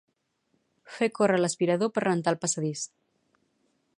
[0.93, 2.87] Fer córrer l'aspirador per rentar el passadís.